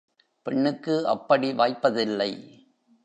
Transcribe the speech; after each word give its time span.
பெண்ணுக்கு 0.45 1.07
அப்படி 1.07 1.51
வாய்ப்பதில்லை. 1.53 2.31